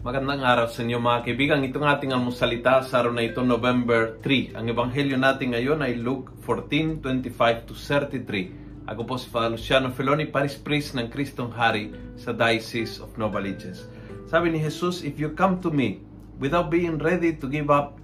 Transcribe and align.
Magandang 0.00 0.40
araw 0.40 0.64
sa 0.72 0.80
inyo 0.80 0.96
mga 0.96 1.28
kaibigan. 1.28 1.60
Itong 1.60 1.84
ating 1.84 2.16
almusalita 2.16 2.80
sa 2.88 3.04
araw 3.04 3.12
na 3.12 3.20
ito, 3.20 3.44
November 3.44 4.16
3. 4.24 4.56
Ang 4.56 4.72
ebanghelyo 4.72 5.20
natin 5.20 5.52
ngayon 5.52 5.84
ay 5.84 6.00
Luke 6.00 6.32
14:25 6.40 7.68
to 7.68 7.76
33. 7.76 8.88
Ako 8.88 9.04
po 9.04 9.20
si 9.20 9.28
Father 9.28 9.60
Luciano 9.60 9.92
Feloni, 9.92 10.24
Paris 10.24 10.56
Priest 10.56 10.96
ng 10.96 11.12
Kristong 11.12 11.52
Hari 11.52 11.92
sa 12.16 12.32
Diocese 12.32 12.96
of 12.96 13.12
Novaliches. 13.20 13.92
Sabi 14.24 14.56
ni 14.56 14.64
Jesus, 14.64 15.04
If 15.04 15.20
you 15.20 15.36
come 15.36 15.60
to 15.60 15.68
me 15.68 16.00
without 16.40 16.72
being 16.72 16.96
ready 16.96 17.36
to 17.36 17.44
give 17.44 17.68
up 17.68 18.00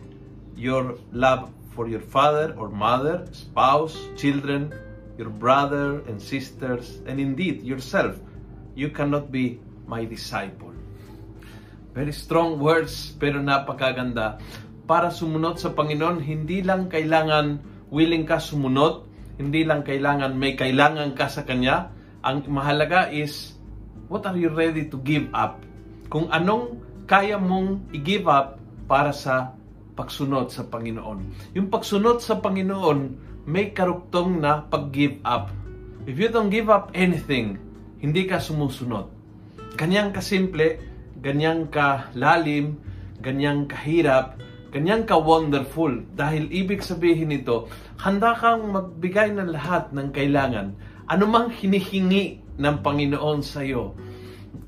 your 0.53 1.01
love 1.17 1.49
for 1.73 1.89
your 1.89 2.05
father 2.05 2.53
or 2.61 2.69
mother, 2.69 3.25
spouse, 3.33 3.97
children, 4.21 4.69
your 5.17 5.33
brother 5.33 6.05
and 6.13 6.21
sisters, 6.21 7.01
and 7.09 7.17
indeed 7.17 7.65
yourself, 7.65 8.21
you 8.77 8.93
cannot 8.93 9.33
be 9.33 9.65
my 9.89 10.05
disciple. 10.05 10.66
Very 11.97 12.13
strong 12.13 12.61
words, 12.61 13.17
pero 13.17 13.41
napakaganda. 13.41 14.37
Para 14.85 15.09
sumunod 15.09 15.57
sa 15.57 15.73
Panginoon, 15.73 16.21
hindi 16.21 16.61
lang 16.61 16.93
kailangan 16.93 17.65
willing 17.89 18.29
ka 18.29 18.37
sumunod, 18.37 19.09
hindi 19.41 19.65
lang 19.65 19.81
kailangan 19.81 20.37
may 20.37 20.53
kailangan 20.61 21.17
ka 21.17 21.33
sa 21.33 21.49
Kanya. 21.49 21.89
Ang 22.21 22.45
mahalaga 22.53 23.09
is, 23.09 23.57
what 24.13 24.29
are 24.29 24.37
you 24.37 24.53
ready 24.53 24.93
to 24.93 25.01
give 25.09 25.25
up? 25.33 25.65
Kung 26.13 26.29
anong 26.29 26.85
kaya 27.09 27.41
mong 27.41 27.89
i-give 27.97 28.29
up 28.29 28.61
para 28.85 29.17
sa 29.17 29.57
pagsunod 29.97 30.53
sa 30.53 30.69
Panginoon. 30.69 31.33
Yung 31.57 31.73
pagsunod 31.73 32.21
sa 32.21 32.37
Panginoon, 32.45 33.25
may 33.49 33.73
karuktong 33.73 34.43
na 34.43 34.61
pag-give 34.69 35.17
up. 35.25 35.49
If 36.05 36.21
you 36.21 36.29
don't 36.29 36.53
give 36.53 36.69
up 36.69 36.93
anything, 36.93 37.57
hindi 38.05 38.29
ka 38.29 38.37
sumusunod. 38.37 39.09
Kanyang 39.81 40.13
kasimple, 40.13 40.96
ganyang 41.27 41.67
kalalim, 41.75 42.79
ganyang 43.19 43.67
kahirap, 43.67 44.39
ganyang 44.71 45.03
ka-wonderful. 45.03 46.07
Dahil 46.15 46.47
ibig 46.55 46.87
sabihin 46.87 47.35
nito, 47.35 47.67
handa 47.99 48.39
kang 48.39 48.71
magbigay 48.71 49.35
ng 49.35 49.51
lahat 49.51 49.91
ng 49.91 50.15
kailangan. 50.15 50.79
Anumang 51.11 51.51
hinihingi 51.51 52.39
ng 52.63 52.77
Panginoon 52.79 53.43
sa 53.43 53.67
iyo. 53.67 53.99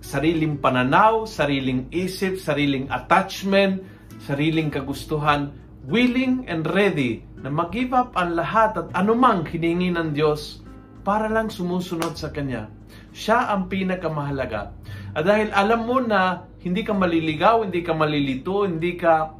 Sariling 0.03 0.59
pananaw, 0.59 1.31
sariling 1.31 1.87
isip, 1.95 2.43
sariling 2.43 2.91
attachment, 2.91 3.87
sariling 4.27 4.75
kagustuhan, 4.75 5.55
willing 5.87 6.43
and 6.51 6.67
ready 6.75 7.23
na 7.39 7.55
mag-give 7.55 7.95
up 7.95 8.19
ang 8.19 8.35
lahat 8.35 8.75
at 8.75 8.91
anumang 8.99 9.47
hiningi 9.47 9.95
ng 9.95 10.11
Diyos 10.11 10.67
para 11.09 11.25
lang 11.33 11.49
sumusunod 11.49 12.21
sa 12.21 12.29
Kanya. 12.29 12.69
Siya 13.17 13.49
ang 13.49 13.73
pinakamahalaga. 13.73 14.77
At 15.17 15.25
dahil 15.25 15.49
alam 15.57 15.89
mo 15.89 16.05
na 16.05 16.45
hindi 16.61 16.85
ka 16.85 16.93
maliligaw, 16.93 17.65
hindi 17.65 17.81
ka 17.81 17.97
malilito, 17.97 18.69
hindi 18.69 18.93
ka 18.93 19.33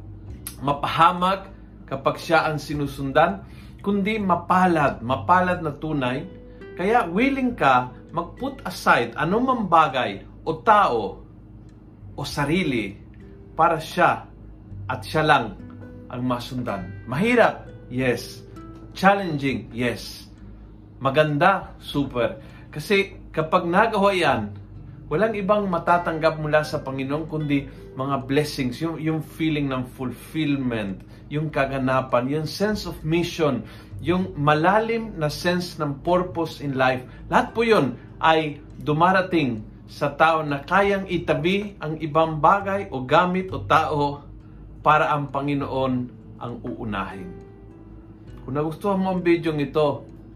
mapahamak 0.65 1.53
kapag 1.85 2.17
siya 2.17 2.49
ang 2.49 2.57
sinusundan, 2.57 3.45
kundi 3.85 4.17
mapalad, 4.17 5.05
mapalad 5.05 5.61
na 5.61 5.69
tunay. 5.77 6.25
Kaya 6.73 7.05
willing 7.05 7.53
ka 7.53 7.93
mag-put 8.09 8.65
aside 8.65 9.13
anumang 9.13 9.69
bagay 9.69 10.25
o 10.49 10.57
tao 10.65 11.21
o 12.17 12.21
sarili 12.25 12.97
para 13.53 13.77
siya 13.77 14.25
at 14.89 15.05
siya 15.05 15.21
lang 15.21 15.53
ang 16.09 16.25
masundan. 16.25 17.05
Mahirap, 17.05 17.69
yes. 17.93 18.41
Challenging, 18.97 19.69
yes. 19.69 20.28
Maganda, 20.99 21.79
super. 21.79 22.43
Kasi 22.75 23.15
kapag 23.31 23.63
nagawa 23.63 24.11
yan, 24.11 24.51
walang 25.07 25.31
ibang 25.33 25.65
matatanggap 25.71 26.37
mula 26.43 26.61
sa 26.67 26.83
Panginoon 26.83 27.25
kundi 27.31 27.71
mga 27.95 28.27
blessings, 28.27 28.83
yung, 28.83 28.99
yung 28.99 29.23
feeling 29.23 29.71
ng 29.71 29.87
fulfillment, 29.95 30.99
yung 31.31 31.47
kaganapan, 31.47 32.27
yung 32.27 32.47
sense 32.47 32.83
of 32.83 32.99
mission, 33.01 33.63
yung 34.03 34.35
malalim 34.35 35.15
na 35.15 35.31
sense 35.31 35.79
ng 35.79 36.03
purpose 36.03 36.59
in 36.59 36.75
life. 36.75 37.01
Lahat 37.31 37.55
po 37.55 37.63
yun 37.63 37.95
ay 38.19 38.59
dumarating 38.83 39.63
sa 39.89 40.13
tao 40.13 40.45
na 40.45 40.61
kayang 40.61 41.09
itabi 41.09 41.79
ang 41.81 41.97
ibang 41.97 42.37
bagay 42.37 42.91
o 42.93 43.01
gamit 43.07 43.49
o 43.49 43.63
tao 43.65 44.27
para 44.83 45.15
ang 45.15 45.31
Panginoon 45.31 45.93
ang 46.39 46.53
uunahin. 46.63 47.27
Kung 48.45 48.53
nagustuhan 48.55 49.01
mo 49.01 49.15
ang 49.15 49.21
video 49.25 49.51
ito, 49.57 50.05